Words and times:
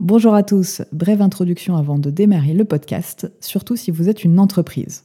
Bonjour 0.00 0.32
à 0.32 0.42
tous, 0.42 0.80
brève 0.92 1.20
introduction 1.20 1.76
avant 1.76 1.98
de 1.98 2.08
démarrer 2.08 2.54
le 2.54 2.64
podcast, 2.64 3.30
surtout 3.38 3.76
si 3.76 3.90
vous 3.90 4.08
êtes 4.08 4.24
une 4.24 4.40
entreprise. 4.40 5.04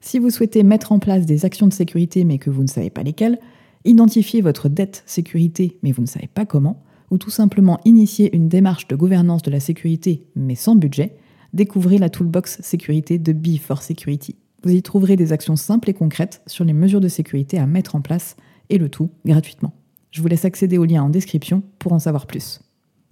Si 0.00 0.20
vous 0.20 0.30
souhaitez 0.30 0.62
mettre 0.62 0.92
en 0.92 1.00
place 1.00 1.26
des 1.26 1.44
actions 1.44 1.66
de 1.66 1.72
sécurité 1.72 2.22
mais 2.22 2.38
que 2.38 2.48
vous 2.48 2.62
ne 2.62 2.68
savez 2.68 2.90
pas 2.90 3.02
lesquelles, 3.02 3.40
identifier 3.84 4.40
votre 4.40 4.68
dette 4.68 5.02
sécurité 5.04 5.78
mais 5.82 5.90
vous 5.90 6.02
ne 6.02 6.06
savez 6.06 6.28
pas 6.28 6.46
comment, 6.46 6.84
ou 7.10 7.18
tout 7.18 7.28
simplement 7.28 7.80
initier 7.84 8.32
une 8.32 8.48
démarche 8.48 8.86
de 8.86 8.94
gouvernance 8.94 9.42
de 9.42 9.50
la 9.50 9.58
sécurité 9.58 10.28
mais 10.36 10.54
sans 10.54 10.76
budget, 10.76 11.16
découvrez 11.52 11.98
la 11.98 12.08
toolbox 12.08 12.60
sécurité 12.62 13.18
de 13.18 13.32
B4 13.32 13.82
Security. 13.82 14.36
Vous 14.62 14.70
y 14.70 14.80
trouverez 14.80 15.16
des 15.16 15.32
actions 15.32 15.56
simples 15.56 15.90
et 15.90 15.94
concrètes 15.94 16.40
sur 16.46 16.64
les 16.64 16.72
mesures 16.72 17.00
de 17.00 17.08
sécurité 17.08 17.58
à 17.58 17.66
mettre 17.66 17.96
en 17.96 18.00
place 18.00 18.36
et 18.68 18.78
le 18.78 18.90
tout 18.90 19.10
gratuitement. 19.26 19.72
Je 20.12 20.22
vous 20.22 20.28
laisse 20.28 20.44
accéder 20.44 20.78
au 20.78 20.84
lien 20.84 21.02
en 21.02 21.10
description 21.10 21.64
pour 21.80 21.92
en 21.92 21.98
savoir 21.98 22.28
plus. 22.28 22.60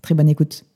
Très 0.01 0.15
bonne 0.15 0.29
écoute. 0.29 0.68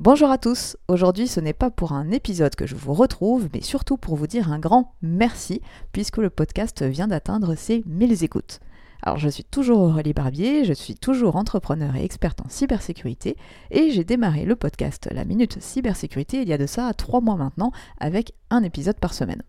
Bonjour 0.00 0.30
à 0.30 0.38
tous, 0.38 0.76
aujourd'hui 0.86 1.26
ce 1.26 1.40
n'est 1.40 1.52
pas 1.52 1.72
pour 1.72 1.90
un 1.90 2.12
épisode 2.12 2.54
que 2.54 2.68
je 2.68 2.76
vous 2.76 2.94
retrouve, 2.94 3.48
mais 3.52 3.62
surtout 3.62 3.96
pour 3.96 4.14
vous 4.14 4.28
dire 4.28 4.52
un 4.52 4.60
grand 4.60 4.94
merci, 5.02 5.60
puisque 5.90 6.18
le 6.18 6.30
podcast 6.30 6.84
vient 6.84 7.08
d'atteindre 7.08 7.56
ses 7.56 7.82
1000 7.84 8.22
écoutes. 8.22 8.60
Alors 9.02 9.18
je 9.18 9.28
suis 9.28 9.42
toujours 9.42 9.80
Aurélie 9.80 10.12
Barbier, 10.12 10.64
je 10.64 10.72
suis 10.72 10.94
toujours 10.94 11.34
entrepreneur 11.34 11.96
et 11.96 12.04
experte 12.04 12.40
en 12.40 12.48
cybersécurité, 12.48 13.36
et 13.72 13.90
j'ai 13.90 14.04
démarré 14.04 14.44
le 14.44 14.54
podcast 14.54 15.08
La 15.10 15.24
Minute 15.24 15.60
Cybersécurité 15.60 16.42
il 16.42 16.48
y 16.48 16.52
a 16.52 16.58
de 16.58 16.66
ça 16.66 16.94
trois 16.94 17.20
mois 17.20 17.34
maintenant, 17.34 17.72
avec 17.98 18.34
un 18.50 18.62
épisode 18.62 19.00
par 19.00 19.12
semaine. 19.12 19.42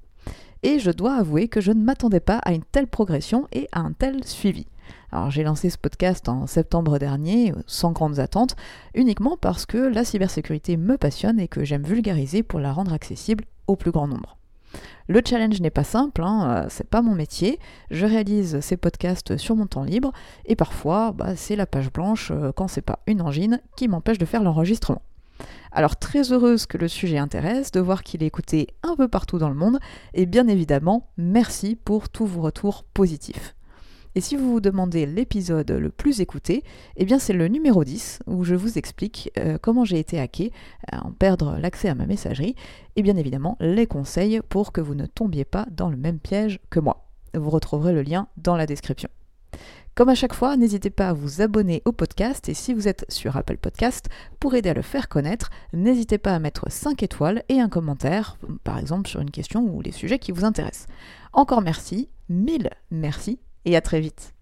Et 0.63 0.79
je 0.79 0.89
dois 0.89 1.13
avouer 1.13 1.47
que 1.47 1.61
je 1.61 1.71
ne 1.71 1.83
m'attendais 1.83 2.21
pas 2.21 2.39
à 2.39 2.53
une 2.53 2.63
telle 2.63 2.87
progression 2.87 3.47
et 3.51 3.67
à 3.71 3.81
un 3.81 3.91
tel 3.91 4.23
suivi. 4.25 4.65
Alors 5.11 5.31
j'ai 5.31 5.43
lancé 5.43 5.69
ce 5.69 5.77
podcast 5.77 6.29
en 6.29 6.47
septembre 6.47 6.99
dernier, 6.99 7.53
sans 7.65 7.91
grandes 7.91 8.19
attentes, 8.19 8.55
uniquement 8.93 9.37
parce 9.39 9.65
que 9.65 9.77
la 9.77 10.03
cybersécurité 10.03 10.77
me 10.77 10.97
passionne 10.97 11.39
et 11.39 11.47
que 11.47 11.63
j'aime 11.63 11.83
vulgariser 11.83 12.43
pour 12.43 12.59
la 12.59 12.71
rendre 12.71 12.93
accessible 12.93 13.45
au 13.67 13.75
plus 13.75 13.91
grand 13.91 14.07
nombre. 14.07 14.37
Le 15.07 15.21
challenge 15.27 15.59
n'est 15.61 15.71
pas 15.71 15.83
simple, 15.83 16.21
hein, 16.21 16.49
euh, 16.49 16.67
c'est 16.69 16.87
pas 16.87 17.01
mon 17.01 17.15
métier. 17.15 17.57
Je 17.89 18.05
réalise 18.05 18.59
ces 18.59 18.77
podcasts 18.77 19.37
sur 19.37 19.55
mon 19.55 19.65
temps 19.65 19.83
libre 19.83 20.11
et 20.45 20.55
parfois 20.55 21.11
bah, 21.11 21.35
c'est 21.35 21.55
la 21.55 21.65
page 21.65 21.91
blanche 21.91 22.31
euh, 22.31 22.51
quand 22.51 22.67
c'est 22.67 22.83
pas 22.83 22.99
une 23.07 23.21
angine 23.21 23.59
qui 23.75 23.87
m'empêche 23.87 24.19
de 24.19 24.25
faire 24.25 24.43
l'enregistrement. 24.43 25.01
Alors 25.71 25.95
très 25.95 26.31
heureuse 26.31 26.67
que 26.67 26.77
le 26.77 26.87
sujet 26.87 27.17
intéresse, 27.17 27.71
de 27.71 27.79
voir 27.79 28.03
qu'il 28.03 28.21
est 28.21 28.27
écouté 28.27 28.67
un 28.83 28.95
peu 28.95 29.07
partout 29.07 29.39
dans 29.39 29.49
le 29.49 29.55
monde 29.55 29.79
et 30.13 30.27
bien 30.27 30.47
évidemment 30.47 31.07
merci 31.17 31.75
pour 31.75 32.09
tous 32.09 32.25
vos 32.25 32.41
retours 32.41 32.83
positifs. 32.83 33.55
Et 34.15 34.21
si 34.21 34.35
vous 34.35 34.51
vous 34.51 34.59
demandez 34.59 35.05
l'épisode 35.05 35.69
le 35.69 35.89
plus 35.89 36.19
écouté, 36.19 36.63
eh 36.97 37.05
bien 37.05 37.19
c'est 37.19 37.33
le 37.33 37.47
numéro 37.47 37.83
10 37.83 38.19
où 38.25 38.43
je 38.43 38.55
vous 38.55 38.77
explique 38.77 39.31
euh, 39.37 39.57
comment 39.61 39.85
j'ai 39.85 39.99
été 39.99 40.19
hacké, 40.19 40.51
euh, 40.93 40.97
en 41.03 41.11
perdre 41.11 41.57
l'accès 41.59 41.89
à 41.89 41.95
ma 41.95 42.07
messagerie 42.07 42.55
et 42.95 43.03
bien 43.03 43.17
évidemment 43.17 43.55
les 43.59 43.85
conseils 43.85 44.41
pour 44.49 44.71
que 44.71 44.81
vous 44.81 44.95
ne 44.95 45.05
tombiez 45.05 45.45
pas 45.45 45.67
dans 45.71 45.89
le 45.89 45.97
même 45.97 46.19
piège 46.19 46.59
que 46.69 46.79
moi. 46.79 47.05
Vous 47.35 47.51
retrouverez 47.51 47.93
le 47.93 48.01
lien 48.01 48.27
dans 48.37 48.55
la 48.55 48.65
description. 48.65 49.09
Comme 49.93 50.09
à 50.09 50.15
chaque 50.15 50.33
fois, 50.33 50.55
n'hésitez 50.55 50.89
pas 50.89 51.09
à 51.09 51.13
vous 51.13 51.41
abonner 51.41 51.81
au 51.85 51.91
podcast 51.91 52.47
et 52.49 52.53
si 52.53 52.73
vous 52.73 52.87
êtes 52.87 53.05
sur 53.09 53.35
Apple 53.35 53.57
Podcast, 53.57 54.07
pour 54.39 54.55
aider 54.55 54.69
à 54.69 54.73
le 54.73 54.81
faire 54.81 55.09
connaître, 55.09 55.49
n'hésitez 55.73 56.17
pas 56.17 56.33
à 56.33 56.39
mettre 56.39 56.71
5 56.71 57.03
étoiles 57.03 57.43
et 57.49 57.59
un 57.59 57.69
commentaire, 57.69 58.37
par 58.63 58.79
exemple 58.79 59.09
sur 59.09 59.19
une 59.19 59.31
question 59.31 59.61
ou 59.61 59.81
les 59.81 59.91
sujets 59.91 60.17
qui 60.17 60.31
vous 60.31 60.45
intéressent. 60.45 60.87
Encore 61.33 61.61
merci, 61.61 62.09
mille 62.29 62.69
merci 62.91 63.39
et 63.65 63.75
à 63.75 63.81
très 63.81 63.99
vite. 63.99 64.33